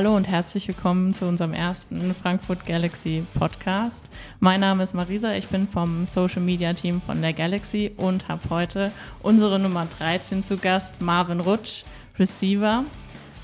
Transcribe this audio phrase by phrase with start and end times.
[0.00, 4.02] Hallo und herzlich willkommen zu unserem ersten Frankfurt Galaxy Podcast.
[4.38, 8.40] Mein Name ist Marisa, ich bin vom Social Media Team von der Galaxy und habe
[8.48, 11.84] heute unsere Nummer 13 zu Gast, Marvin Rutsch,
[12.18, 12.82] Receiver.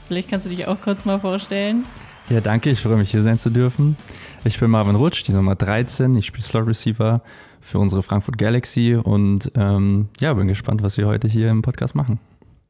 [0.08, 1.84] Vielleicht kannst du dich auch kurz mal vorstellen.
[2.30, 3.98] Ja, danke, ich freue mich hier sein zu dürfen.
[4.44, 6.16] Ich bin Marvin Rutsch, die Nummer 13.
[6.16, 7.20] Ich spiele Slot Receiver
[7.60, 11.94] für unsere Frankfurt Galaxy und ähm, ja, bin gespannt, was wir heute hier im Podcast
[11.94, 12.18] machen.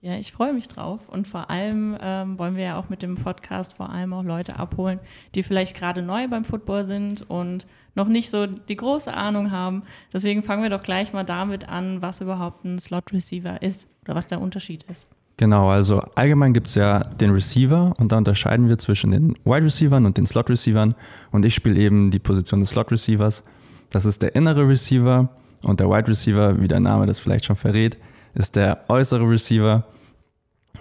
[0.01, 1.01] Ja, ich freue mich drauf.
[1.09, 4.59] Und vor allem ähm, wollen wir ja auch mit dem Podcast vor allem auch Leute
[4.59, 5.01] abholen,
[5.35, 9.83] die vielleicht gerade neu beim Football sind und noch nicht so die große Ahnung haben.
[10.13, 14.15] Deswegen fangen wir doch gleich mal damit an, was überhaupt ein Slot Receiver ist oder
[14.15, 15.09] was der Unterschied ist.
[15.39, 19.65] Genau, also allgemein gibt es ja den Receiver und da unterscheiden wir zwischen den Wide
[19.65, 20.95] Receivern und den Slot Receivern.
[21.31, 23.45] Und ich spiele eben die Position des Slot Receivers.
[23.91, 25.29] Das ist der innere Receiver
[25.63, 27.99] und der Wide Receiver, wie der Name das vielleicht schon verrät,
[28.37, 29.85] ist der äußere Receiver.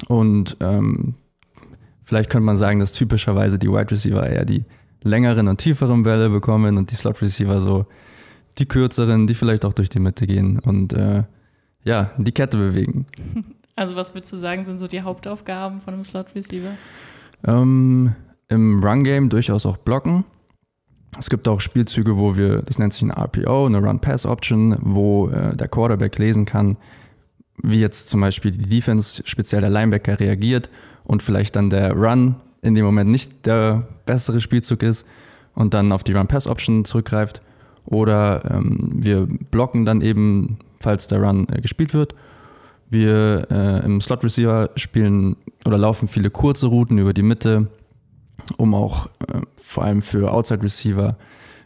[0.07, 1.15] Und ähm,
[2.03, 4.65] vielleicht könnte man sagen, dass typischerweise die Wide Receiver eher die
[5.01, 7.85] längeren und tieferen Bälle bekommen und die Slot Receiver so
[8.57, 11.23] die kürzeren, die vielleicht auch durch die Mitte gehen und äh,
[11.83, 13.05] ja, die Kette bewegen.
[13.77, 16.71] Also was würdest du sagen, sind so die Hauptaufgaben von einem Slot Receiver?
[17.45, 18.15] Ähm,
[18.47, 20.23] Im Run-Game durchaus auch blocken.
[21.19, 25.57] Es gibt auch Spielzüge, wo wir, das nennt sich ein RPO, eine Run-Pass-Option, wo äh,
[25.57, 26.77] der Quarterback lesen kann,
[27.61, 30.69] wie jetzt zum Beispiel die Defense, speziell der Linebacker, reagiert
[31.03, 35.05] und vielleicht dann der Run in dem Moment nicht der bessere Spielzug ist
[35.53, 37.41] und dann auf die Run-Pass-Option zurückgreift.
[37.85, 42.15] Oder ähm, wir blocken dann eben, falls der Run äh, gespielt wird.
[42.89, 47.67] Wir äh, im Slot Receiver spielen oder laufen viele kurze Routen über die Mitte,
[48.57, 51.17] um auch äh, vor allem für Outside Receiver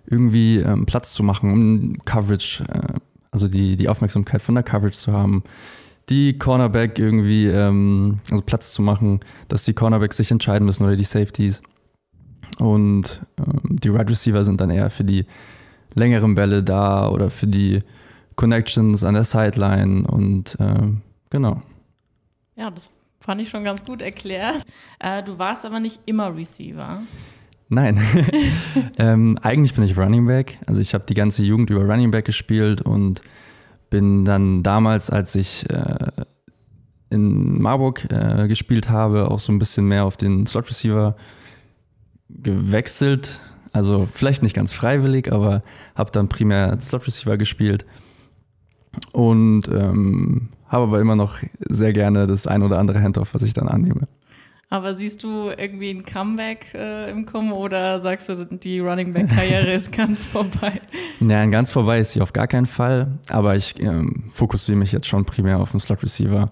[0.05, 2.99] irgendwie ähm, Platz zu machen, um Coverage, äh,
[3.31, 5.43] also die, die Aufmerksamkeit von der Coverage zu haben,
[6.09, 10.95] die Cornerback irgendwie, ähm, also Platz zu machen, dass die Cornerbacks sich entscheiden müssen oder
[10.95, 11.61] die Safeties.
[12.57, 15.25] Und ähm, die Wide right Receiver sind dann eher für die
[15.93, 17.81] längeren Bälle da oder für die
[18.35, 21.59] Connections an der Sideline und ähm, genau.
[22.55, 22.89] Ja, das
[23.19, 24.63] fand ich schon ganz gut erklärt.
[24.99, 27.01] Äh, du warst aber nicht immer Receiver.
[27.69, 28.01] Nein,
[28.97, 30.57] ähm, eigentlich bin ich Running Back.
[30.65, 33.21] Also ich habe die ganze Jugend über Running Back gespielt und
[33.89, 36.11] bin dann damals, als ich äh,
[37.09, 41.15] in Marburg äh, gespielt habe, auch so ein bisschen mehr auf den Slot Receiver
[42.29, 43.39] gewechselt.
[43.71, 45.63] Also vielleicht nicht ganz freiwillig, aber
[45.95, 47.85] habe dann primär Slot Receiver gespielt
[49.11, 53.53] und ähm, habe aber immer noch sehr gerne das ein oder andere Handoff, was ich
[53.53, 54.07] dann annehme.
[54.71, 59.29] Aber siehst du irgendwie ein Comeback äh, im Kommen oder sagst du, die Running Back
[59.29, 60.79] Karriere ist ganz vorbei?
[61.19, 63.07] Nein, ganz vorbei ist sie auf gar keinen Fall.
[63.29, 66.51] Aber ich ähm, fokussiere mich jetzt schon primär auf den Slot Receiver.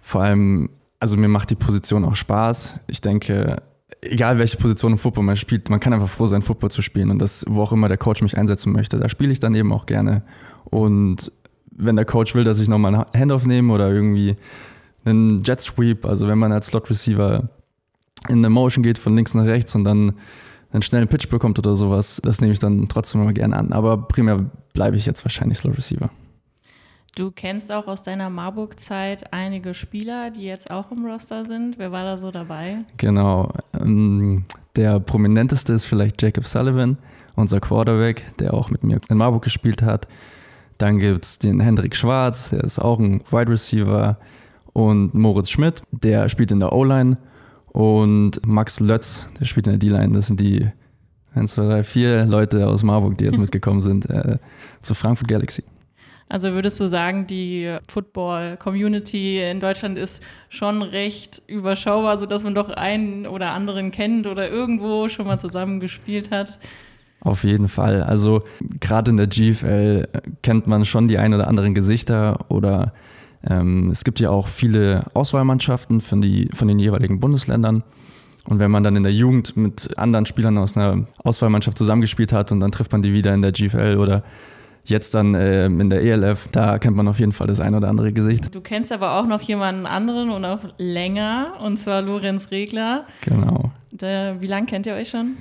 [0.00, 2.78] Vor allem, also mir macht die Position auch Spaß.
[2.86, 3.56] Ich denke,
[4.00, 7.10] egal welche Position im Football man spielt, man kann einfach froh sein, Football zu spielen.
[7.10, 9.72] Und das, wo auch immer der Coach mich einsetzen möchte, da spiele ich dann eben
[9.72, 10.22] auch gerne.
[10.66, 11.32] Und
[11.72, 14.36] wenn der Coach will, dass ich nochmal ein Handoff nehme oder irgendwie
[15.04, 17.48] einen Jet Sweep, also wenn man als Slot Receiver
[18.28, 20.14] in eine Motion geht von links nach rechts und dann
[20.72, 23.72] einen schnellen Pitch bekommt oder sowas, das nehme ich dann trotzdem immer gerne an.
[23.72, 26.10] Aber primär bleibe ich jetzt wahrscheinlich Slot Receiver.
[27.16, 31.76] Du kennst auch aus deiner Marburg-Zeit einige Spieler, die jetzt auch im Roster sind.
[31.76, 32.84] Wer war da so dabei?
[32.98, 33.52] Genau.
[33.78, 34.44] Ähm,
[34.76, 36.98] der prominenteste ist vielleicht Jacob Sullivan,
[37.34, 40.06] unser Quarterback, der auch mit mir in Marburg gespielt hat.
[40.78, 44.16] Dann gibt es den Hendrik Schwarz, der ist auch ein Wide Receiver
[44.72, 47.16] und Moritz Schmidt, der spielt in der O-Line
[47.72, 50.14] und Max Lötz, der spielt in der D-Line.
[50.14, 50.68] Das sind die
[51.34, 54.38] 1, 2, 3, 4 Leute aus Marburg, die jetzt mitgekommen sind äh,
[54.82, 55.62] zur Frankfurt Galaxy.
[56.28, 62.70] Also würdest du sagen, die Football-Community in Deutschland ist schon recht überschaubar, sodass man doch
[62.70, 66.60] einen oder anderen kennt oder irgendwo schon mal zusammen gespielt hat?
[67.20, 68.04] Auf jeden Fall.
[68.04, 68.44] Also
[68.78, 70.06] gerade in der GFL
[70.42, 72.92] kennt man schon die ein oder anderen Gesichter oder
[73.48, 77.82] ähm, es gibt ja auch viele Auswahlmannschaften von, die, von den jeweiligen Bundesländern.
[78.44, 82.52] Und wenn man dann in der Jugend mit anderen Spielern aus einer Auswahlmannschaft zusammengespielt hat
[82.52, 84.22] und dann trifft man die wieder in der GFL oder
[84.84, 87.88] jetzt dann äh, in der ELF, da kennt man auf jeden Fall das ein oder
[87.88, 88.54] andere Gesicht.
[88.54, 93.06] Du kennst aber auch noch jemanden anderen und auch länger, und zwar Lorenz Regler.
[93.20, 93.72] Genau.
[93.90, 95.36] Der, wie lange kennt ihr euch schon?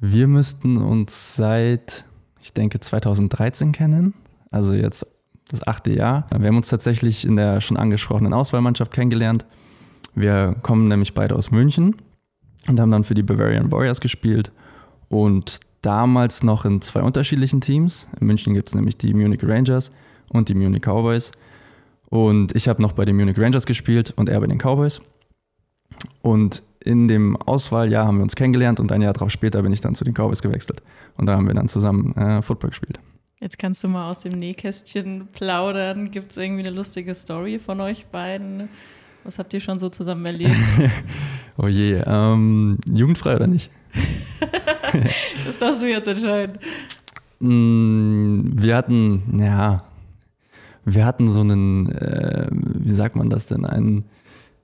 [0.00, 2.04] Wir müssten uns seit,
[2.40, 4.14] ich denke, 2013 kennen.
[4.50, 5.06] Also jetzt
[5.52, 6.26] das achte Jahr.
[6.36, 9.46] Wir haben uns tatsächlich in der schon angesprochenen Auswahlmannschaft kennengelernt.
[10.14, 11.96] Wir kommen nämlich beide aus München
[12.68, 14.50] und haben dann für die Bavarian Warriors gespielt
[15.08, 18.08] und damals noch in zwei unterschiedlichen Teams.
[18.20, 19.90] In München gibt es nämlich die Munich Rangers
[20.28, 21.32] und die Munich Cowboys.
[22.08, 25.00] Und ich habe noch bei den Munich Rangers gespielt und er bei den Cowboys.
[26.22, 29.80] Und in dem Auswahljahr haben wir uns kennengelernt und ein Jahr darauf später bin ich
[29.80, 30.82] dann zu den Cowboys gewechselt.
[31.16, 32.98] Und da haben wir dann zusammen äh, Football gespielt.
[33.42, 36.12] Jetzt kannst du mal aus dem Nähkästchen plaudern.
[36.12, 38.68] Gibt es irgendwie eine lustige Story von euch beiden?
[39.24, 40.54] Was habt ihr schon so zusammen erlebt?
[41.58, 43.72] oh je, ähm, jugendfrei oder nicht?
[45.44, 46.56] das darfst du jetzt entscheiden.
[47.40, 49.78] Mm, wir hatten, ja,
[50.84, 54.04] wir hatten so einen, äh, wie sagt man das denn, einen,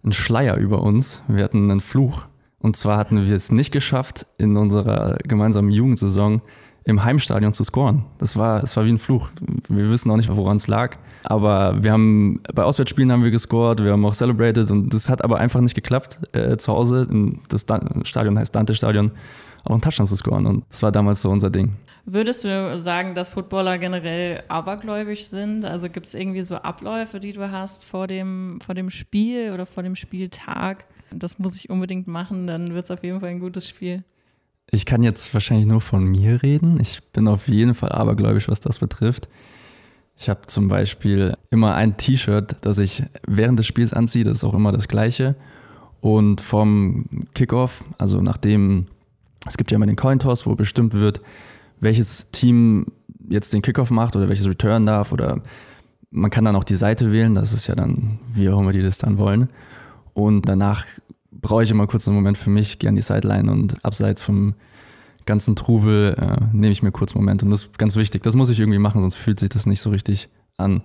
[0.04, 1.24] einen Schleier über uns.
[1.26, 2.26] Wir hatten einen Fluch.
[2.60, 6.42] Und zwar hatten wir es nicht geschafft, in unserer gemeinsamen Jugendsaison
[6.88, 8.06] im Heimstadion zu scoren.
[8.16, 9.28] Das war, das war wie ein Fluch.
[9.68, 10.96] Wir wissen auch nicht, woran es lag.
[11.22, 15.22] Aber wir haben bei Auswärtsspielen haben wir gescored, wir haben auch celebrated und das hat
[15.22, 17.06] aber einfach nicht geklappt äh, zu Hause.
[17.50, 17.66] Das
[18.04, 19.12] Stadion heißt Dante Stadion,
[19.66, 20.46] auch einen Touchdown zu scoren.
[20.46, 21.72] Und das war damals so unser Ding.
[22.06, 25.66] Würdest du sagen, dass Footballer generell abergläubig sind?
[25.66, 29.66] Also gibt es irgendwie so Abläufe, die du hast vor dem, vor dem Spiel oder
[29.66, 30.86] vor dem Spieltag?
[31.10, 34.04] Das muss ich unbedingt machen, dann wird es auf jeden Fall ein gutes Spiel.
[34.70, 36.78] Ich kann jetzt wahrscheinlich nur von mir reden.
[36.80, 39.28] Ich bin auf jeden Fall abergläubisch, was das betrifft.
[40.16, 44.44] Ich habe zum Beispiel immer ein T-Shirt, das ich während des Spiels anziehe, das ist
[44.44, 45.36] auch immer das gleiche.
[46.00, 48.86] Und vom Kickoff, also nachdem,
[49.46, 51.20] es gibt ja immer den Cointoss, wo bestimmt wird,
[51.80, 52.86] welches Team
[53.28, 55.40] jetzt den Kickoff macht oder welches Return darf oder
[56.10, 58.82] man kann dann auch die Seite wählen, das ist ja dann, wie auch immer die
[58.82, 59.48] das dann wollen.
[60.14, 60.84] Und danach
[61.40, 64.54] brauche ich immer kurz einen Moment für mich, gehe an die Sideline und abseits vom
[65.26, 67.42] ganzen Trubel äh, nehme ich mir kurz einen Moment.
[67.42, 68.22] Und das ist ganz wichtig.
[68.22, 70.82] Das muss ich irgendwie machen, sonst fühlt sich das nicht so richtig an.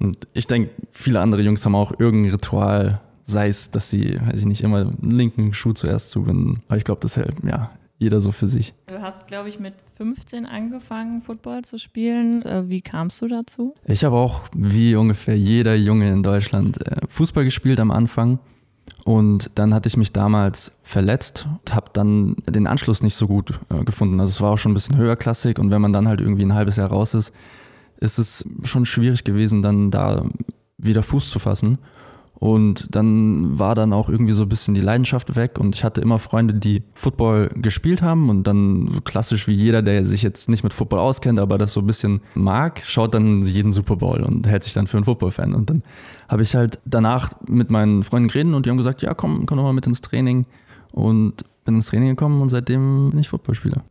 [0.00, 4.40] Und ich denke, viele andere Jungs haben auch irgendein Ritual, sei es, dass sie, weiß
[4.40, 6.62] ich nicht, immer einen linken Schuh zuerst zubinden.
[6.66, 8.74] Aber ich glaube, das hält, ja, jeder so für sich.
[8.86, 12.42] Du hast, glaube ich, mit 15 angefangen, Football zu spielen.
[12.42, 13.74] Äh, wie kamst du dazu?
[13.84, 18.40] Ich habe auch, wie ungefähr jeder Junge in Deutschland, äh, Fußball gespielt am Anfang.
[19.04, 23.60] Und dann hatte ich mich damals verletzt und habe dann den Anschluss nicht so gut
[23.70, 24.18] äh, gefunden.
[24.18, 26.54] Also es war auch schon ein bisschen höherklassig und wenn man dann halt irgendwie ein
[26.54, 27.32] halbes Jahr raus ist,
[28.00, 30.24] ist es schon schwierig gewesen, dann da
[30.78, 31.78] wieder Fuß zu fassen.
[32.44, 36.02] Und dann war dann auch irgendwie so ein bisschen die Leidenschaft weg und ich hatte
[36.02, 40.62] immer Freunde, die Football gespielt haben und dann klassisch wie jeder, der sich jetzt nicht
[40.62, 44.46] mit Football auskennt, aber das so ein bisschen mag, schaut dann jeden Super Bowl und
[44.46, 45.54] hält sich dann für einen Football-Fan.
[45.54, 45.82] Und dann
[46.28, 49.56] habe ich halt danach mit meinen Freunden geredet und die haben gesagt, ja komm, komm
[49.56, 50.44] doch mal mit ins Training
[50.92, 53.84] und bin ins Training gekommen und seitdem bin ich Footballspieler.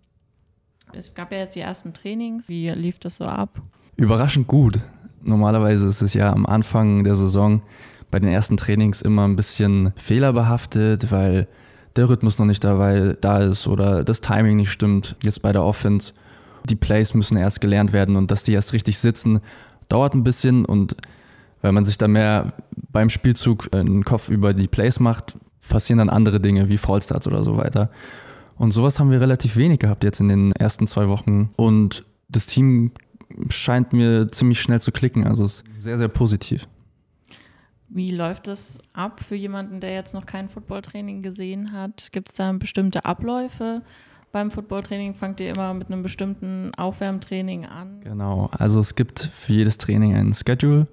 [0.94, 2.48] Es gab ja jetzt die ersten Trainings.
[2.50, 3.64] Wie lief das so ab?
[3.96, 4.80] Überraschend gut.
[5.24, 7.64] Normalerweise ist es ja am Anfang der Saison
[8.14, 11.48] bei den ersten Trainings immer ein bisschen fehlerbehaftet, weil
[11.96, 15.16] der Rhythmus noch nicht dabei da ist oder das Timing nicht stimmt.
[15.24, 16.14] Jetzt bei der Offense,
[16.70, 19.40] die Plays müssen erst gelernt werden und dass die erst richtig sitzen,
[19.90, 20.96] dauert ein bisschen und
[21.64, 22.54] weil man sich da mehr
[22.92, 25.36] beim Spielzug einen Kopf über die Plays macht,
[25.68, 27.90] passieren dann andere Dinge wie Fallstarts oder so weiter.
[28.60, 32.46] Und sowas haben wir relativ wenig gehabt jetzt in den ersten zwei Wochen und das
[32.46, 32.92] Team
[33.50, 36.68] scheint mir ziemlich schnell zu klicken, also es ist sehr, sehr positiv.
[37.96, 42.12] Wie läuft das ab für jemanden, der jetzt noch kein Footballtraining gesehen hat?
[42.12, 43.84] Gibt es da bestimmte Abläufe?
[44.32, 48.00] Beim Footballtraining fangt ihr immer mit einem bestimmten Aufwärmtraining an?
[48.04, 50.88] Genau, also es gibt für jedes Training ein Schedule.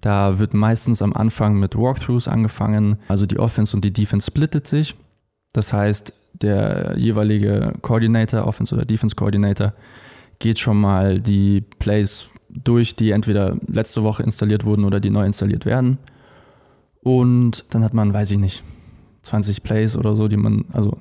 [0.00, 2.98] Da wird meistens am Anfang mit Walkthroughs angefangen.
[3.08, 4.94] Also die Offense und die Defense splittet sich.
[5.52, 9.72] Das heißt, der jeweilige Coordinator, Offense oder Defense Coordinator,
[10.38, 15.26] geht schon mal die Plays durch, die entweder letzte Woche installiert wurden oder die neu
[15.26, 15.98] installiert werden.
[17.02, 18.62] Und dann hat man, weiß ich nicht,
[19.22, 20.96] 20 Plays oder so, die man, also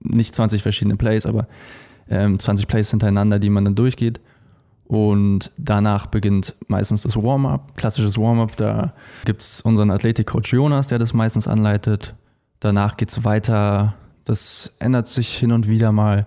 [0.00, 1.46] nicht 20 verschiedene Plays, aber
[2.08, 4.20] ähm, 20 Plays hintereinander, die man dann durchgeht.
[4.86, 8.56] Und danach beginnt meistens das Warm-up, klassisches Warm-up.
[8.56, 8.92] Da
[9.24, 12.16] gibt es unseren Athletik-Coach Jonas, der das meistens anleitet.
[12.58, 13.94] Danach geht es weiter.
[14.24, 16.26] Das ändert sich hin und wieder mal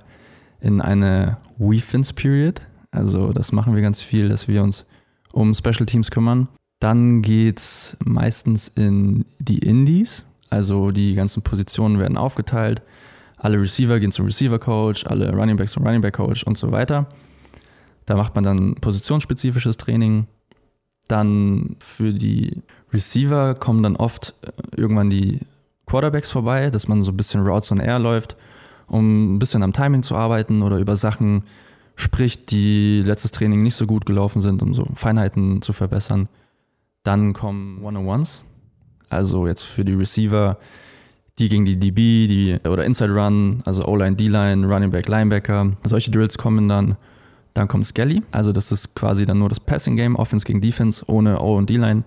[0.61, 2.61] in eine We-Fins-Period.
[2.91, 4.85] Also das machen wir ganz viel, dass wir uns
[5.33, 6.47] um Special Teams kümmern.
[6.83, 12.81] Dann geht es meistens in die Indies, also die ganzen Positionen werden aufgeteilt.
[13.37, 16.73] Alle Receiver gehen zum Receiver Coach, alle Running Backs zum Running Back Coach und so
[16.73, 17.07] weiter.
[18.05, 20.27] Da macht man dann positionsspezifisches Training.
[21.07, 22.61] Dann für die
[22.91, 25.39] Receiver kommen dann oft äh, irgendwann die
[25.85, 28.35] Quarterbacks vorbei, dass man so ein bisschen Routes on Air läuft,
[28.87, 31.43] um ein bisschen am Timing zu arbeiten oder über Sachen
[31.95, 36.27] spricht, die letztes Training nicht so gut gelaufen sind, um so Feinheiten zu verbessern.
[37.03, 38.45] Dann kommen One-on-Ones,
[39.09, 40.57] also jetzt für die Receiver,
[41.39, 45.73] die gegen die DB, die oder Inside Run, also O-Line, D-Line, Running Back, Linebacker.
[45.85, 46.95] Solche Drills kommen dann.
[47.53, 51.03] Dann kommt Skelly, also das ist quasi dann nur das Passing Game, Offense gegen Defense,
[51.05, 52.03] ohne O und D-Line.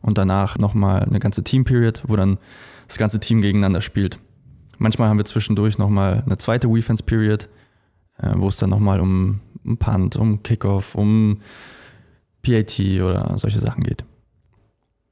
[0.00, 2.38] Und danach nochmal eine ganze Team Period, wo dann
[2.88, 4.18] das ganze Team gegeneinander spielt.
[4.78, 7.48] Manchmal haben wir zwischendurch nochmal eine zweite Defense Period,
[8.18, 11.40] äh, wo es dann nochmal um, um Punt, um Kickoff, um
[12.42, 14.04] PAT oder solche Sachen geht.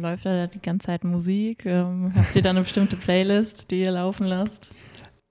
[0.04, 1.64] Läuft da die ganze Zeit Musik?
[1.64, 4.68] Ähm, habt ihr da eine bestimmte Playlist, die ihr laufen lasst?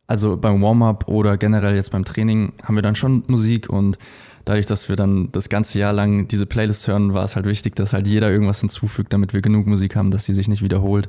[0.08, 4.00] Also beim Warm-up oder generell jetzt beim Training haben wir dann schon Musik und
[4.46, 7.76] dadurch, dass wir dann das ganze Jahr lang diese Playlist hören, war es halt wichtig,
[7.76, 11.08] dass halt jeder irgendwas hinzufügt, damit wir genug Musik haben, dass die sich nicht wiederholt,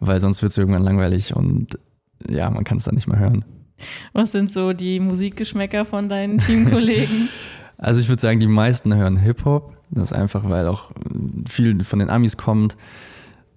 [0.00, 1.78] weil sonst wird es irgendwann langweilig und
[2.28, 3.44] ja, man kann es dann nicht mehr hören.
[4.12, 7.28] Was sind so die Musikgeschmäcker von deinen Teamkollegen?
[7.78, 9.77] also ich würde sagen, die meisten hören Hip-Hop.
[9.90, 10.90] Das ist einfach, weil auch
[11.48, 12.76] viel von den Amis kommt.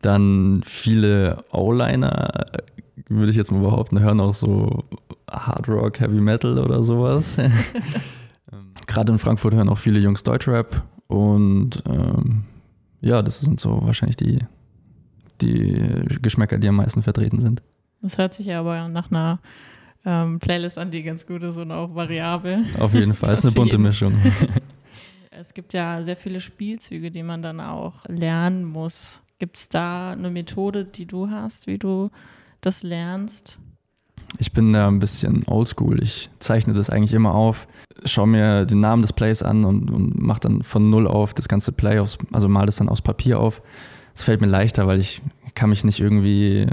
[0.01, 2.45] Dann viele O-Liner,
[3.07, 4.83] würde ich jetzt mal behaupten, hören auch so
[5.29, 7.37] Hard Rock, Heavy Metal oder sowas.
[8.87, 12.43] Gerade in Frankfurt hören auch viele Jungs Deutschrap und ähm,
[13.01, 14.39] ja, das sind so wahrscheinlich die,
[15.41, 17.61] die Geschmäcker, die am meisten vertreten sind.
[18.01, 19.39] Das hört sich aber nach einer
[20.05, 22.65] ähm, Playlist an, die ganz gut ist und auch variabel.
[22.79, 24.13] Auf jeden Fall, ist eine bunte Mischung.
[25.41, 29.21] Es gibt ja sehr viele Spielzüge, die man dann auch lernen muss.
[29.39, 32.11] Gibt es da eine Methode, die du hast, wie du
[32.61, 33.57] das lernst?
[34.37, 36.03] Ich bin da ein bisschen oldschool.
[36.03, 37.67] Ich zeichne das eigentlich immer auf,
[38.05, 41.47] schaue mir den Namen des Plays an und, und mache dann von null auf das
[41.47, 43.63] ganze Play, aufs, also mal das dann aus Papier auf.
[44.13, 45.23] Es fällt mir leichter, weil ich
[45.55, 46.67] kann mich nicht irgendwie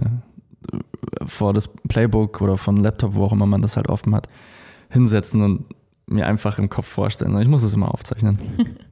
[1.25, 4.29] vor das Playbook oder von Laptop, wo auch immer man das halt offen hat,
[4.91, 5.65] hinsetzen und
[6.09, 7.38] mir einfach im Kopf vorstellen.
[7.41, 8.38] Ich muss es immer aufzeichnen.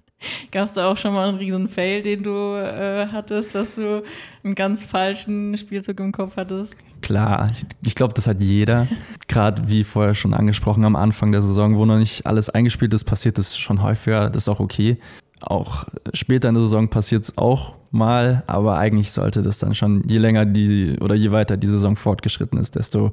[0.50, 4.02] Gab es da auch schon mal einen riesen Fail, den du äh, hattest, dass du
[4.42, 6.74] einen ganz falschen Spielzug im Kopf hattest?
[7.02, 8.88] Klar, ich, ich glaube, das hat jeder.
[9.28, 13.04] Gerade wie vorher schon angesprochen, am Anfang der Saison, wo noch nicht alles eingespielt ist,
[13.04, 14.30] passiert das schon häufiger.
[14.30, 14.98] Das ist auch okay.
[15.40, 20.02] Auch später in der Saison passiert es auch mal, aber eigentlich sollte das dann schon,
[20.08, 23.12] je länger die oder je weiter die Saison fortgeschritten ist, desto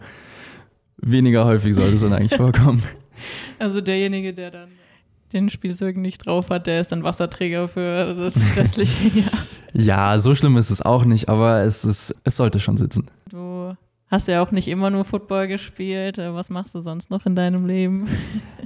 [0.98, 2.81] weniger häufig sollte es dann eigentlich vorkommen.
[3.60, 4.70] Also derjenige, der dann
[5.34, 9.48] den Spielzeugen nicht drauf hat, der ist dann Wasserträger für das restliche Jahr.
[9.74, 13.08] ja, so schlimm ist es auch nicht, aber es, ist, es sollte schon sitzen.
[13.29, 13.75] Du
[14.10, 16.17] hast ja auch nicht immer nur Football gespielt.
[16.20, 18.08] Was machst du sonst noch in deinem Leben?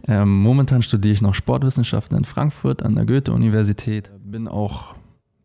[0.10, 4.10] Ähm, momentan studiere ich noch Sportwissenschaften in Frankfurt an der Goethe-Universität.
[4.24, 4.96] Bin auch,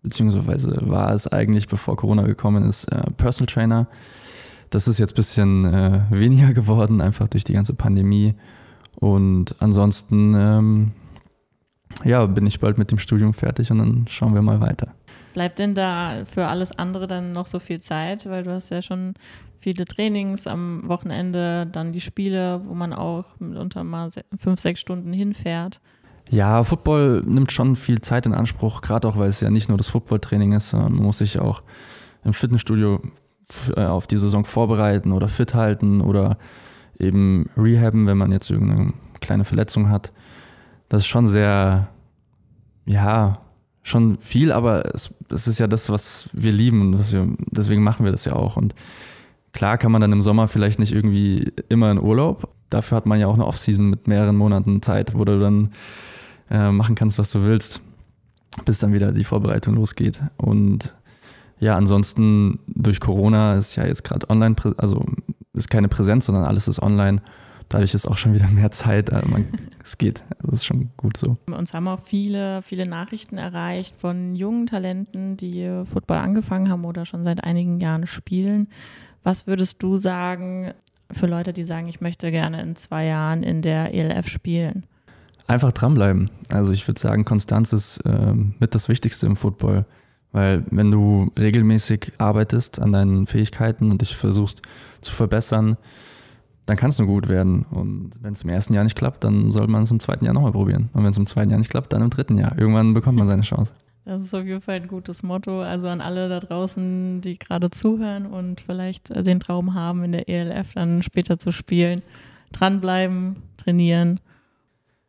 [0.05, 3.89] beziehungsweise war es eigentlich, bevor Corona gekommen ist, äh, Personal Trainer.
[4.71, 8.37] Das ist jetzt ein bisschen äh, weniger geworden, einfach durch die ganze Pandemie.
[8.97, 10.93] Und ansonsten ähm,
[12.05, 14.95] ja, bin ich bald mit dem Studium fertig und dann schauen wir mal weiter.
[15.35, 18.29] Bleibt denn da für alles andere dann noch so viel Zeit?
[18.29, 19.15] Weil du hast ja schon
[19.61, 25.13] viele Trainings am Wochenende, dann die Spiele, wo man auch mitunter mal fünf, sechs Stunden
[25.13, 25.81] hinfährt.
[26.31, 29.79] Ja, Football nimmt schon viel Zeit in Anspruch, gerade auch, weil es ja nicht nur
[29.79, 31.63] das Footballtraining ist, sondern man muss sich auch
[32.25, 33.03] im Fitnessstudio
[33.77, 36.39] äh, auf die Saison vorbereiten oder fit halten oder
[37.03, 40.13] eben rehaben, wenn man jetzt irgendeine kleine Verletzung hat.
[40.89, 41.89] Das ist schon sehr,
[42.85, 43.39] ja,
[43.83, 47.83] schon viel, aber es, es ist ja das, was wir lieben und was wir, deswegen
[47.83, 48.57] machen wir das ja auch.
[48.57, 48.75] Und
[49.53, 52.49] klar kann man dann im Sommer vielleicht nicht irgendwie immer in Urlaub.
[52.71, 55.71] Dafür hat man ja auch eine Offseason mit mehreren Monaten Zeit, wo du dann
[56.51, 57.81] äh, machen kannst, was du willst,
[58.65, 60.21] bis dann wieder die Vorbereitung losgeht.
[60.37, 60.95] Und
[61.59, 65.05] ja, ansonsten durch Corona ist ja jetzt gerade online, also
[65.55, 67.21] ist keine Präsenz, sondern alles ist online.
[67.69, 69.11] Dadurch ist auch schon wieder mehr Zeit.
[69.27, 69.47] Man,
[69.85, 70.25] es geht.
[70.39, 71.39] Also das ist schon gut so.
[71.47, 77.07] Uns haben auch viele, viele Nachrichten erreicht von jungen Talenten, die Football angefangen haben oder
[77.07, 78.69] schon seit einigen Jahren spielen.
[79.23, 80.73] Was würdest du sagen
[81.11, 84.85] für Leute, die sagen, ich möchte gerne in zwei Jahren in der ELF spielen?
[85.47, 86.31] Einfach dranbleiben.
[86.51, 89.87] Also ich würde sagen, Konstanz ist äh, mit das Wichtigste im Football.
[90.33, 94.63] Weil wenn du regelmäßig arbeitest an deinen Fähigkeiten und dich versuchst
[95.03, 95.77] zu verbessern,
[96.67, 97.67] dann kannst du gut werden.
[97.71, 100.33] Und wenn es im ersten Jahr nicht klappt, dann sollte man es im zweiten Jahr
[100.33, 100.89] nochmal probieren.
[100.95, 102.59] Und wenn es im zweiten Jahr nicht klappt, dann im dritten Jahr.
[102.59, 103.73] Irgendwann bekommt man seine Chance.
[104.05, 105.61] Das ist auf jeden Fall ein gutes Motto.
[105.61, 110.29] Also an alle da draußen, die gerade zuhören und vielleicht den Traum haben, in der
[110.29, 112.03] ELF dann später zu spielen.
[112.53, 114.21] Dranbleiben, trainieren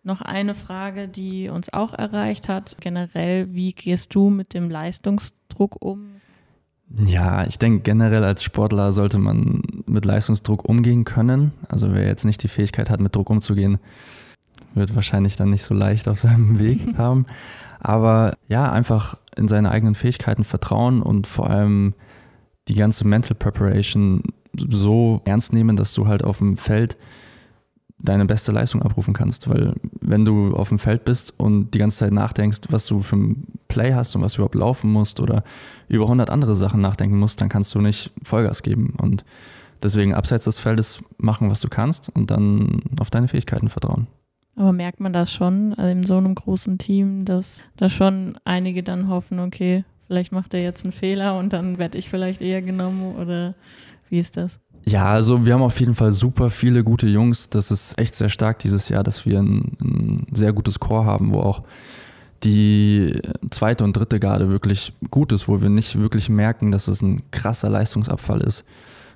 [0.04, 2.78] noch eine Frage, die uns auch erreicht hat.
[2.80, 6.14] Generell, wie gehst du mit dem Leistungsdruck um?
[7.06, 11.54] Ja, ich denke generell als Sportler sollte man mit Leistungsdruck umgehen können.
[11.68, 13.80] Also wer jetzt nicht die Fähigkeit hat, mit Druck umzugehen,
[14.76, 17.26] wird wahrscheinlich dann nicht so leicht auf seinem Weg haben.
[17.80, 21.96] Aber ja, einfach in seine eigenen Fähigkeiten vertrauen und vor allem
[22.68, 24.24] die ganze Mental Preparation
[24.56, 26.98] so ernst nehmen, dass du halt auf dem Feld
[28.04, 29.50] deine beste Leistung abrufen kannst.
[29.50, 33.16] Weil wenn du auf dem Feld bist und die ganze Zeit nachdenkst, was du für
[33.16, 35.44] ein Play hast und was du überhaupt laufen musst oder
[35.88, 38.94] über 100 andere Sachen nachdenken musst, dann kannst du nicht Vollgas geben.
[39.02, 39.24] Und
[39.84, 44.08] Deswegen abseits des Feldes machen, was du kannst und dann auf deine Fähigkeiten vertrauen.
[44.56, 48.82] Aber merkt man das schon also in so einem großen Team, dass da schon einige
[48.82, 52.62] dann hoffen, okay, vielleicht macht er jetzt einen Fehler und dann werde ich vielleicht eher
[52.62, 53.56] genommen oder
[54.10, 54.58] wie ist das?
[54.86, 57.50] Ja, also wir haben auf jeden Fall super viele gute Jungs.
[57.50, 61.32] Das ist echt sehr stark dieses Jahr, dass wir ein, ein sehr gutes Chor haben,
[61.32, 61.64] wo auch
[62.44, 63.18] die
[63.50, 67.22] zweite und dritte Garde wirklich gut ist, wo wir nicht wirklich merken, dass es ein
[67.32, 68.66] krasser Leistungsabfall ist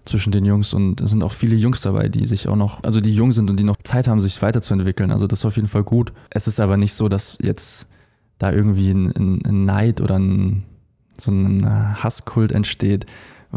[0.06, 3.02] zwischen den Jungs und es sind auch viele Jungs dabei, die sich auch noch, also
[3.02, 5.12] die jung sind und die noch Zeit haben, sich weiterzuentwickeln.
[5.12, 6.14] Also das ist auf jeden Fall gut.
[6.30, 7.90] Es ist aber nicht so, dass jetzt
[8.38, 10.64] da irgendwie ein, ein, Neid oder ein,
[11.20, 13.06] so ein Hasskult entsteht,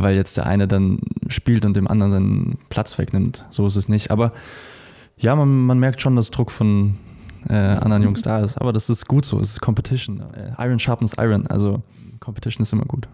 [0.02, 3.46] weil jetzt der eine dann spielt und dem anderen seinen Platz wegnimmt.
[3.50, 4.10] So ist es nicht.
[4.10, 4.32] Aber
[5.16, 6.96] ja, man, man merkt schon, dass Druck von
[7.48, 8.58] äh, anderen Jungs da ist.
[8.58, 9.38] Aber das ist gut so.
[9.38, 10.22] Es ist Competition.
[10.34, 11.46] Äh, Iron sharpens Iron.
[11.46, 11.82] Also
[12.20, 13.08] Competition ist immer gut.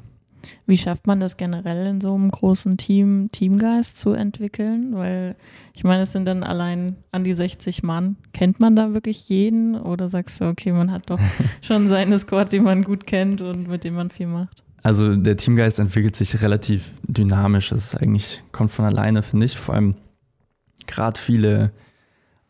[0.66, 4.94] Wie schafft man das generell in so einem großen Team, Teamgeist zu entwickeln?
[4.94, 5.36] Weil
[5.74, 8.16] ich meine, es sind dann allein an die 60 Mann.
[8.32, 11.20] Kennt man da wirklich jeden oder sagst du, okay, man hat doch
[11.62, 14.62] schon seine Squad, die man gut kennt und mit dem man viel macht?
[14.86, 17.70] Also der Teamgeist entwickelt sich relativ dynamisch.
[17.70, 19.58] Das ist eigentlich, kommt von alleine, finde ich.
[19.58, 19.96] Vor allem
[20.86, 21.72] gerade viele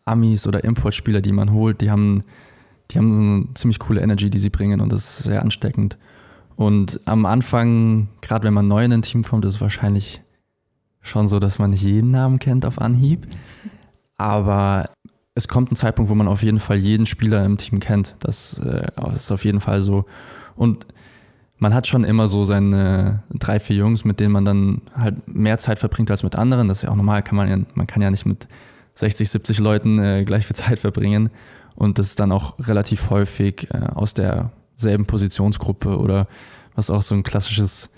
[0.04, 2.24] Amis oder Importspieler, die man holt, die haben,
[2.90, 5.96] die haben so eine ziemlich coole Energy, die sie bringen und das ist sehr ansteckend.
[6.56, 10.20] Und am Anfang, gerade wenn man neu in ein Team kommt, ist es wahrscheinlich
[11.00, 13.28] schon so, dass man nicht jeden Namen kennt auf Anhieb.
[14.18, 14.84] Aber
[15.34, 18.14] es kommt ein Zeitpunkt, wo man auf jeden Fall jeden Spieler im Team kennt.
[18.20, 20.04] Das äh, ist auf jeden Fall so.
[20.54, 20.86] Und
[21.58, 25.58] man hat schon immer so seine drei, vier Jungs, mit denen man dann halt mehr
[25.58, 26.68] Zeit verbringt als mit anderen.
[26.68, 28.46] Das ist ja auch normal, kann man ja, man kann ja nicht mit
[28.94, 31.30] 60, 70 Leuten äh, gleich viel Zeit verbringen.
[31.74, 36.28] Und das ist dann auch relativ häufig äh, aus der selben Positionsgruppe oder
[36.74, 37.90] was auch so ein klassisches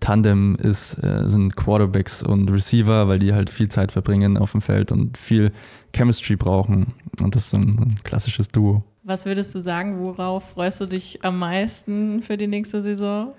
[0.00, 4.60] Tandem ist, äh, sind Quarterbacks und Receiver, weil die halt viel Zeit verbringen auf dem
[4.60, 5.52] Feld und viel
[5.94, 6.94] Chemistry brauchen.
[7.20, 8.84] Und das ist so ein, so ein klassisches Duo.
[9.08, 13.32] Was würdest du sagen, worauf freust du dich am meisten für die nächste Saison?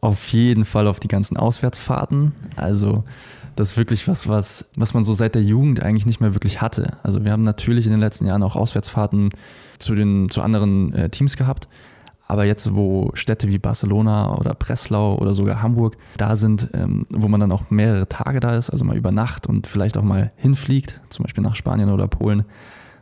[0.00, 2.32] Auf jeden Fall auf die ganzen Auswärtsfahrten.
[2.56, 3.04] Also
[3.54, 6.60] das ist wirklich was, was, was man so seit der Jugend eigentlich nicht mehr wirklich
[6.60, 6.96] hatte.
[7.04, 9.30] Also wir haben natürlich in den letzten Jahren auch Auswärtsfahrten
[9.78, 11.68] zu, den, zu anderen äh, Teams gehabt.
[12.26, 17.28] Aber jetzt, wo Städte wie Barcelona oder Breslau oder sogar Hamburg da sind, ähm, wo
[17.28, 20.32] man dann auch mehrere Tage da ist, also mal über Nacht und vielleicht auch mal
[20.34, 22.44] hinfliegt, zum Beispiel nach Spanien oder Polen,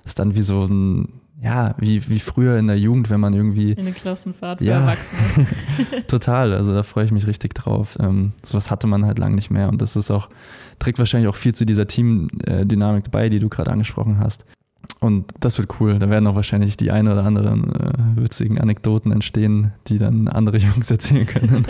[0.04, 3.72] ist dann wie so ein, ja, wie, wie früher in der Jugend, wenn man irgendwie.
[3.72, 5.46] In eine Klassenfahrt für ja, Erwachsene.
[6.06, 7.96] total, also da freue ich mich richtig drauf.
[7.98, 10.28] Ähm, sowas hatte man halt lange nicht mehr und das ist auch,
[10.78, 14.44] trägt wahrscheinlich auch viel zu dieser Teamdynamik bei, die du gerade angesprochen hast.
[14.98, 15.98] Und das wird cool.
[15.98, 20.58] Da werden auch wahrscheinlich die ein oder anderen äh, witzigen Anekdoten entstehen, die dann andere
[20.58, 21.66] Jungs erzählen können.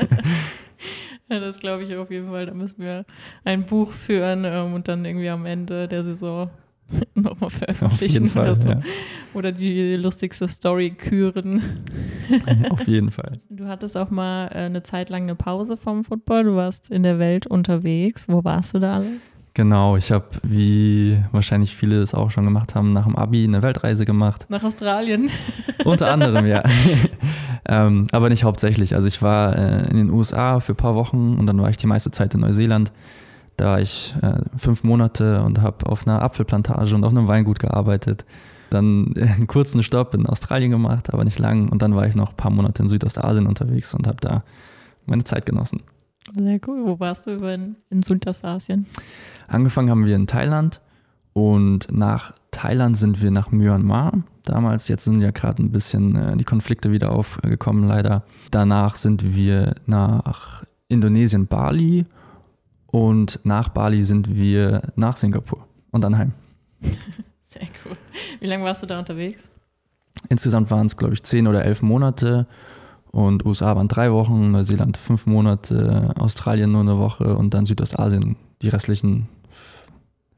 [1.28, 2.46] ja, das glaube ich auf jeden Fall.
[2.46, 3.04] Da müssen wir
[3.44, 6.50] ein Buch führen ähm, und dann irgendwie am Ende der Saison
[7.14, 8.68] nochmal veröffentlichen Fall, oder so.
[8.68, 8.80] Ja.
[9.34, 11.62] Oder die lustigste Story küren.
[12.70, 13.38] auf jeden Fall.
[13.48, 16.44] Du hattest auch mal äh, eine Zeit lang eine Pause vom Football.
[16.44, 18.28] Du warst in der Welt unterwegs.
[18.28, 19.20] Wo warst du da alles?
[19.54, 23.62] Genau, ich habe, wie wahrscheinlich viele es auch schon gemacht haben, nach dem Abi eine
[23.62, 24.46] Weltreise gemacht.
[24.48, 25.28] Nach Australien.
[25.84, 26.62] Unter anderem, ja.
[27.68, 28.94] ähm, aber nicht hauptsächlich.
[28.94, 31.76] Also ich war äh, in den USA für ein paar Wochen und dann war ich
[31.76, 32.92] die meiste Zeit in Neuseeland.
[33.60, 37.58] Da war ich äh, fünf Monate und habe auf einer Apfelplantage und auf einem Weingut
[37.58, 38.24] gearbeitet.
[38.70, 41.68] Dann einen kurzen Stopp in Australien gemacht, aber nicht lang.
[41.68, 44.44] Und dann war ich noch ein paar Monate in Südostasien unterwegs und habe da
[45.04, 45.82] meine Zeit genossen.
[46.34, 46.86] Sehr cool.
[46.86, 48.86] Wo warst du in, in Südostasien?
[49.46, 50.80] Angefangen haben wir in Thailand
[51.34, 54.22] und nach Thailand sind wir nach Myanmar.
[54.46, 58.24] Damals, jetzt sind ja gerade ein bisschen äh, die Konflikte wieder aufgekommen, leider.
[58.50, 62.06] Danach sind wir nach Indonesien, Bali
[62.90, 66.32] und nach Bali sind wir nach Singapur und dann heim.
[67.46, 67.96] Sehr cool.
[68.40, 69.42] Wie lange warst du da unterwegs?
[70.28, 72.46] Insgesamt waren es, glaube ich, zehn oder elf Monate
[73.10, 78.36] und USA waren drei Wochen, Neuseeland fünf Monate, Australien nur eine Woche und dann Südostasien
[78.62, 79.28] die restlichen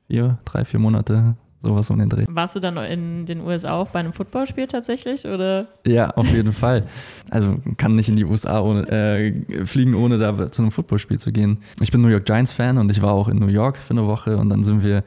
[0.06, 2.24] vier, drei, vier Monate, sowas um den Dreh.
[2.28, 5.24] Warst du dann in den USA auch bei einem Footballspiel tatsächlich?
[5.26, 5.68] Oder?
[5.86, 6.84] Ja, auf jeden Fall.
[7.30, 11.32] Also kann nicht in die USA ohne, äh, fliegen, ohne da zu einem Footballspiel zu
[11.32, 11.58] gehen.
[11.80, 14.36] Ich bin New York Giants-Fan und ich war auch in New York für eine Woche
[14.36, 15.04] und dann sind wir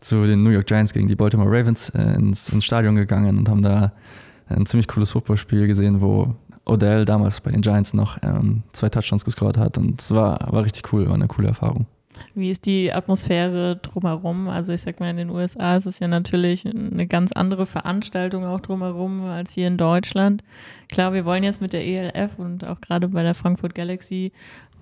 [0.00, 3.48] zu den New York Giants gegen die Baltimore Ravens äh, ins, ins Stadion gegangen und
[3.48, 3.92] haben da
[4.48, 6.34] ein ziemlich cooles Footballspiel gesehen, wo
[6.64, 10.64] Odell damals bei den Giants noch ähm, zwei Touchdowns gescored hat und es war, war
[10.64, 11.86] richtig cool, war eine coole Erfahrung.
[12.34, 14.48] Wie ist die Atmosphäre drumherum?
[14.48, 18.44] Also ich sag mal, in den USA ist es ja natürlich eine ganz andere Veranstaltung
[18.44, 20.42] auch drumherum als hier in Deutschland.
[20.90, 24.32] Klar, wir wollen jetzt mit der ELF und auch gerade bei der Frankfurt Galaxy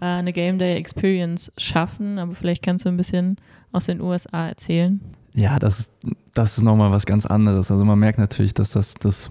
[0.00, 3.36] äh, eine Game Day Experience schaffen, aber vielleicht kannst du ein bisschen
[3.72, 5.00] aus den USA erzählen.
[5.34, 7.70] Ja, das ist, das ist nochmal was ganz anderes.
[7.70, 9.30] Also man merkt natürlich, dass das das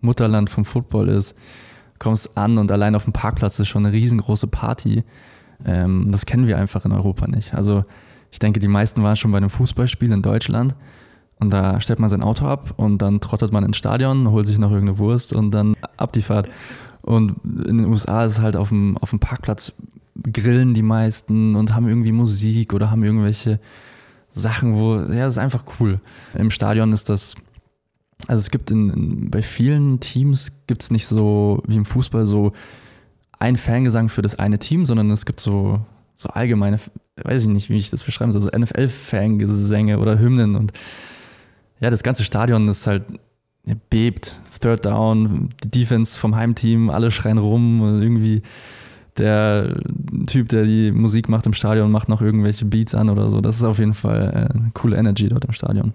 [0.00, 1.32] Mutterland vom Football ist.
[1.32, 5.02] Du kommst an und allein auf dem Parkplatz ist schon eine riesengroße Party.
[5.64, 7.54] Ähm, das kennen wir einfach in Europa nicht.
[7.54, 7.84] Also
[8.30, 10.74] ich denke, die meisten waren schon bei einem Fußballspiel in Deutschland
[11.40, 14.58] und da stellt man sein Auto ab und dann trottet man ins Stadion, holt sich
[14.58, 16.48] noch irgendeine Wurst und dann ab die Fahrt.
[17.02, 19.72] Und in den USA ist es halt auf dem, auf dem Parkplatz
[20.32, 23.60] grillen die meisten und haben irgendwie Musik oder haben irgendwelche
[24.32, 26.00] Sachen, wo, ja, das ist einfach cool.
[26.34, 27.34] Im Stadion ist das,
[28.26, 32.26] also es gibt in, in bei vielen Teams gibt es nicht so wie im Fußball
[32.26, 32.52] so
[33.38, 35.80] ein Fangesang für das eine Team, sondern es gibt so,
[36.16, 36.78] so allgemeine,
[37.16, 40.72] weiß ich nicht, wie ich das beschreiben soll, so NFL-Fangesänge oder Hymnen und
[41.80, 43.04] ja, das ganze Stadion ist halt
[43.90, 48.42] bebt, Third Down, die Defense vom Heimteam, alle schreien rum, irgendwie
[49.18, 49.76] der
[50.26, 53.40] Typ, der die Musik macht im Stadion, macht noch irgendwelche Beats an oder so.
[53.40, 55.92] Das ist auf jeden Fall äh, eine coole Energy dort im Stadion.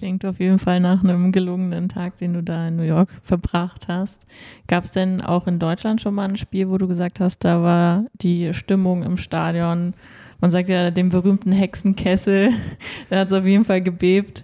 [0.00, 3.86] Klingt auf jeden Fall nach einem gelungenen Tag, den du da in New York verbracht
[3.86, 4.18] hast.
[4.66, 7.62] Gab es denn auch in Deutschland schon mal ein Spiel, wo du gesagt hast, da
[7.62, 9.92] war die Stimmung im Stadion,
[10.40, 12.48] man sagt ja den berühmten Hexenkessel,
[13.10, 14.42] da hat es auf jeden Fall gebebt.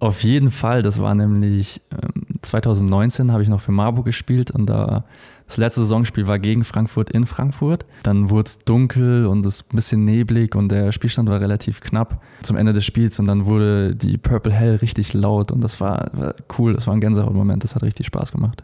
[0.00, 4.66] Auf jeden Fall, das war nämlich ähm, 2019 habe ich noch für Marburg gespielt und
[4.66, 5.04] da
[5.48, 7.86] das letzte Saisonspiel war gegen Frankfurt in Frankfurt.
[8.02, 12.22] Dann wurde es dunkel und es ein bisschen neblig und der Spielstand war relativ knapp
[12.42, 16.10] zum Ende des Spiels und dann wurde die Purple Hell richtig laut und das war,
[16.12, 18.62] war cool, das war ein Gänsehautmoment, das hat richtig Spaß gemacht.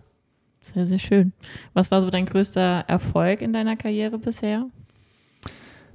[0.74, 1.32] Sehr, sehr schön.
[1.72, 4.66] Was war so dein größter Erfolg in deiner Karriere bisher?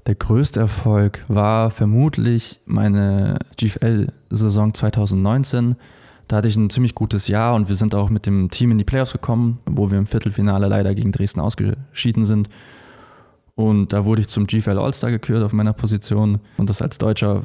[0.08, 5.76] Der größte Erfolg war vermutlich meine GFL-Saison 2019
[6.30, 8.78] da hatte ich ein ziemlich gutes Jahr und wir sind auch mit dem Team in
[8.78, 12.50] die Playoffs gekommen, wo wir im Viertelfinale leider gegen Dresden ausgeschieden sind.
[13.56, 16.40] Und da wurde ich zum GFL All-Star gekürt auf meiner Position.
[16.58, 17.44] Und das als Deutscher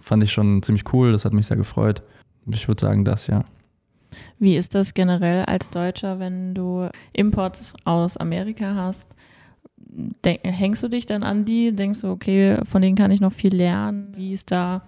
[0.00, 1.12] fand ich schon ziemlich cool.
[1.12, 2.02] Das hat mich sehr gefreut.
[2.50, 3.46] Ich würde sagen, das ja.
[4.38, 9.06] Wie ist das generell als Deutscher, wenn du Imports aus Amerika hast?
[9.76, 11.72] Denk, hängst du dich dann an die?
[11.72, 14.12] Denkst du, okay, von denen kann ich noch viel lernen?
[14.14, 14.82] Wie ist da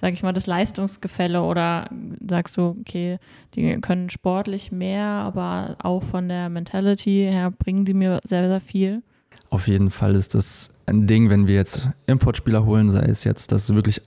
[0.00, 1.90] sage ich mal, das Leistungsgefälle oder
[2.26, 3.18] sagst du, okay,
[3.54, 8.60] die können sportlich mehr, aber auch von der Mentality her bringen die mir sehr, sehr
[8.60, 9.02] viel?
[9.50, 13.50] Auf jeden Fall ist das ein Ding, wenn wir jetzt Importspieler holen, sei es jetzt,
[13.50, 14.02] dass es wirklich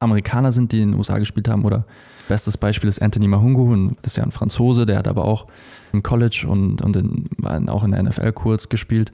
[0.00, 1.84] Amerikaner sind, die in den USA gespielt haben oder
[2.28, 5.46] bestes Beispiel ist Anthony Mahungu, das ist ja ein Franzose, der hat aber auch
[5.92, 9.12] im College und, und in, auch in der NFL kurz gespielt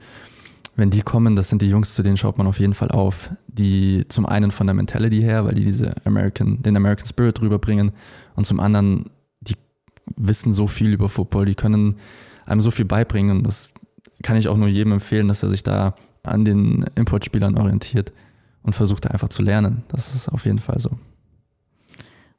[0.75, 3.31] wenn die kommen, das sind die Jungs, zu denen schaut man auf jeden Fall auf,
[3.47, 7.91] die zum einen von der Mentality her, weil die diese American, den American Spirit rüberbringen
[8.35, 9.09] und zum anderen,
[9.41, 9.55] die
[10.17, 11.95] wissen so viel über Football, die können
[12.45, 13.43] einem so viel beibringen.
[13.43, 13.73] Das
[14.21, 18.11] kann ich auch nur jedem empfehlen, dass er sich da an den Importspielern orientiert
[18.63, 19.83] und versucht da einfach zu lernen.
[19.87, 20.91] Das ist auf jeden Fall so.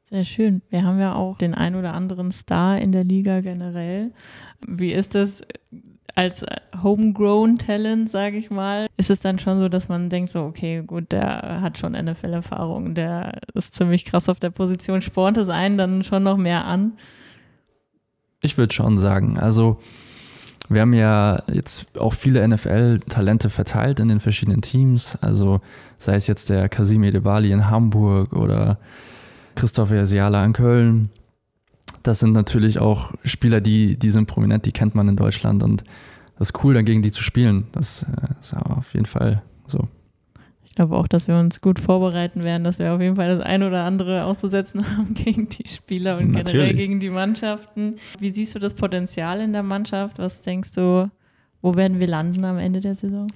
[0.09, 0.61] Sehr schön.
[0.69, 4.11] Wir haben ja auch den ein oder anderen Star in der Liga generell.
[4.65, 5.41] Wie ist das?
[6.17, 6.43] Als
[6.81, 10.81] homegrown Talent, sage ich mal, ist es dann schon so, dass man denkt so, okay,
[10.81, 15.77] gut, der hat schon NFL-Erfahrung, der ist ziemlich krass auf der Position, spornt es einen
[15.77, 16.93] dann schon noch mehr an?
[18.41, 19.79] Ich würde schon sagen, also
[20.69, 25.61] wir haben ja jetzt auch viele NFL-Talente verteilt in den verschiedenen Teams, also
[25.99, 28.79] sei es jetzt der Kasim Edebali in Hamburg oder
[29.53, 31.11] Christopher Siala in Köln
[32.07, 35.83] das sind natürlich auch Spieler, die, die sind prominent, die kennt man in Deutschland und
[36.39, 37.67] das ist cool, dann gegen die zu spielen.
[37.73, 39.87] Das äh, ist auf jeden Fall so.
[40.63, 43.41] Ich glaube auch, dass wir uns gut vorbereiten werden, dass wir auf jeden Fall das
[43.41, 46.51] ein oder andere auszusetzen haben gegen die Spieler und Natürlich.
[46.51, 47.95] generell gegen die Mannschaften.
[48.19, 50.17] Wie siehst du das Potenzial in der Mannschaft?
[50.19, 51.09] Was denkst du,
[51.61, 53.27] wo werden wir landen am Ende der Saison?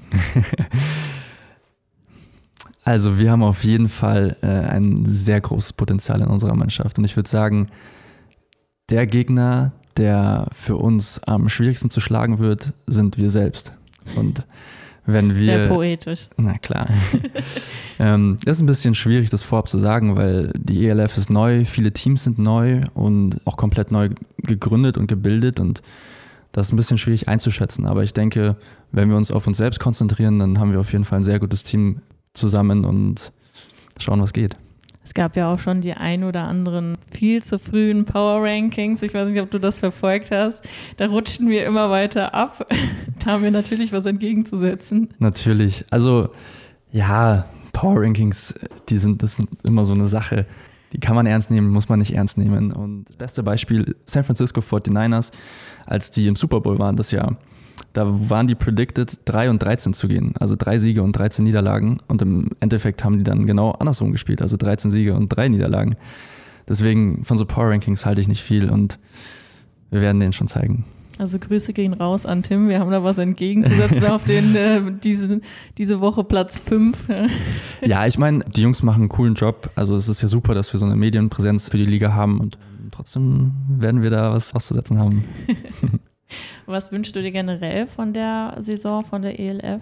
[2.86, 7.04] also wir haben auf jeden Fall äh, ein sehr großes Potenzial in unserer Mannschaft und
[7.04, 7.68] ich würde sagen,
[8.92, 13.74] der Gegner, der für uns am schwierigsten zu schlagen wird, sind wir selbst.
[14.16, 14.46] Und
[15.06, 15.46] wenn wir.
[15.46, 16.28] Sehr poetisch.
[16.38, 16.88] Na klar.
[18.00, 21.92] ähm, ist ein bisschen schwierig, das vorab zu sagen, weil die ELF ist neu, viele
[21.92, 25.82] Teams sind neu und auch komplett neu gegründet und gebildet und
[26.52, 27.86] das ist ein bisschen schwierig einzuschätzen.
[27.86, 28.58] Aber ich denke,
[28.92, 31.40] wenn wir uns auf uns selbst konzentrieren, dann haben wir auf jeden Fall ein sehr
[31.40, 32.02] gutes Team
[32.34, 33.32] zusammen und
[33.98, 34.58] schauen, was geht.
[35.12, 39.02] Es gab ja auch schon die ein oder anderen viel zu frühen Power Rankings.
[39.02, 40.64] Ich weiß nicht, ob du das verfolgt hast.
[40.96, 42.66] Da rutschten wir immer weiter ab.
[43.20, 45.10] da haben wir natürlich was entgegenzusetzen.
[45.20, 45.84] Natürlich.
[45.90, 46.30] Also,
[46.94, 47.44] ja,
[47.74, 48.56] Power Rankings,
[48.88, 50.46] die sind, das sind immer so eine Sache.
[50.94, 52.72] Die kann man ernst nehmen, muss man nicht ernst nehmen.
[52.72, 55.34] Und das beste Beispiel, San Francisco 49ers,
[55.86, 57.36] als die im Super Bowl waren das Jahr,
[57.94, 60.34] da waren die predicted 3 und 13 zu gehen.
[60.40, 61.98] Also drei Siege und 13 Niederlagen.
[62.08, 64.42] Und im Endeffekt haben die dann genau andersrum gespielt.
[64.42, 65.96] Also 13 Siege und drei Niederlagen.
[66.68, 69.00] Deswegen von so Power Rankings halte ich nicht viel und
[69.90, 70.86] wir werden denen schon zeigen.
[71.18, 72.68] Also Grüße gehen raus an Tim.
[72.68, 75.42] Wir haben da was entgegenzusetzen auf den äh, diese,
[75.78, 76.98] diese Woche Platz 5.
[77.86, 79.70] ja, ich meine, die Jungs machen einen coolen Job.
[79.76, 82.58] Also es ist ja super, dass wir so eine Medienpräsenz für die Liga haben und
[82.90, 85.26] trotzdem werden wir da was auszusetzen haben.
[86.72, 89.82] was wünschst du dir generell von der Saison, von der ELF?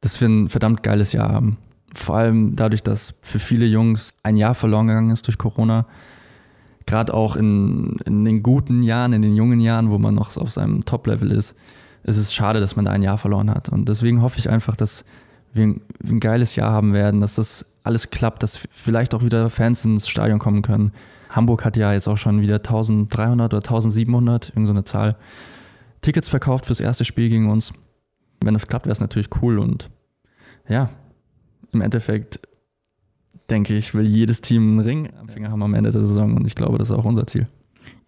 [0.00, 1.58] Dass wir ein verdammt geiles Jahr haben.
[1.94, 5.86] Vor allem dadurch, dass für viele Jungs ein Jahr verloren gegangen ist durch Corona
[6.86, 10.50] gerade auch in, in den guten Jahren, in den jungen Jahren, wo man noch auf
[10.50, 11.54] seinem Top-Level ist,
[12.02, 13.68] ist es schade, dass man da ein Jahr verloren hat.
[13.68, 15.04] Und deswegen hoffe ich einfach, dass
[15.54, 19.48] wir ein, ein geiles Jahr haben werden, dass das alles klappt, dass vielleicht auch wieder
[19.50, 20.92] Fans ins Stadion kommen können.
[21.30, 25.16] Hamburg hat ja jetzt auch schon wieder 1300 oder 1700, irgendeine so Zahl,
[26.04, 27.72] Tickets verkauft fürs erste Spiel gegen uns.
[28.42, 29.90] Wenn das klappt, wäre es natürlich cool und
[30.68, 30.90] ja,
[31.72, 32.40] im Endeffekt
[33.48, 36.46] denke ich, will jedes Team einen Ring am Finger haben am Ende der Saison und
[36.46, 37.48] ich glaube, das ist auch unser Ziel.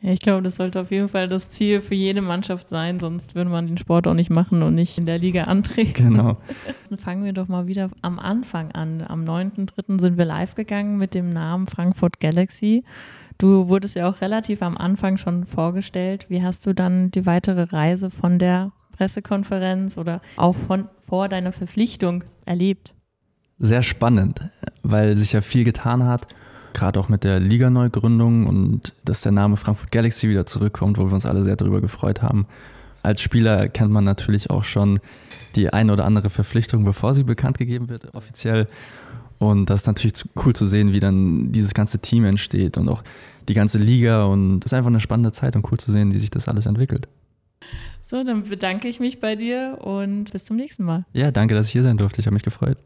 [0.03, 3.35] Ja, ich glaube, das sollte auf jeden Fall das Ziel für jede Mannschaft sein, sonst
[3.35, 6.15] würde man den Sport auch nicht machen und nicht in der Liga antreten.
[6.15, 6.37] Genau.
[6.91, 9.03] Dann fangen wir doch mal wieder am Anfang an.
[9.07, 10.01] Am 9.3.
[10.01, 12.85] sind wir live gegangen mit dem Namen Frankfurt Galaxy.
[13.39, 16.27] Du wurdest ja auch relativ am Anfang schon vorgestellt.
[16.29, 21.53] Wie hast du dann die weitere Reise von der Pressekonferenz oder auch von vor deiner
[21.53, 22.95] Verpflichtung erlebt?
[23.59, 24.41] sehr spannend,
[24.83, 26.29] weil sich ja viel getan hat,
[26.73, 31.13] gerade auch mit der Liga-Neugründung und dass der Name Frankfurt Galaxy wieder zurückkommt, wo wir
[31.13, 32.47] uns alle sehr darüber gefreut haben.
[33.03, 34.99] Als Spieler kennt man natürlich auch schon
[35.55, 38.67] die eine oder andere Verpflichtung, bevor sie bekannt gegeben wird, offiziell.
[39.39, 43.03] Und das ist natürlich cool zu sehen, wie dann dieses ganze Team entsteht und auch
[43.49, 44.25] die ganze Liga.
[44.25, 46.67] Und das ist einfach eine spannende Zeit und cool zu sehen, wie sich das alles
[46.67, 47.09] entwickelt.
[48.09, 51.05] So, dann bedanke ich mich bei dir und bis zum nächsten Mal.
[51.13, 52.21] Ja, danke, dass ich hier sein durfte.
[52.21, 52.79] Ich habe mich gefreut.